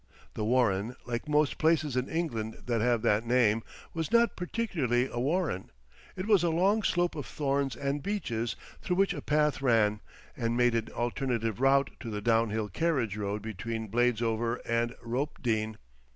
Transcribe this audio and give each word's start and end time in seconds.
The 0.33 0.43
Warren, 0.43 0.95
like 1.05 1.27
most 1.29 1.59
places 1.59 1.95
in 1.95 2.09
England 2.09 2.63
that 2.65 2.81
have 2.81 3.03
that 3.03 3.23
name, 3.23 3.61
was 3.93 4.11
not 4.11 4.35
particularly 4.35 5.05
a 5.07 5.19
warren, 5.19 5.69
it 6.15 6.25
was 6.25 6.41
a 6.43 6.49
long 6.49 6.81
slope 6.81 7.13
of 7.13 7.27
thorns 7.27 7.75
and 7.75 8.01
beeches 8.01 8.55
through 8.81 8.95
which 8.95 9.13
a 9.13 9.21
path 9.21 9.61
ran, 9.61 9.99
and 10.35 10.57
made 10.57 10.73
an 10.73 10.89
alternative 10.93 11.61
route 11.61 11.91
to 11.99 12.09
the 12.09 12.19
downhill 12.19 12.67
carriage 12.67 13.15
road 13.15 13.43
between 13.43 13.89
Bladesover 13.89 14.57
and 14.65 14.95
Ropedean. 15.05 15.77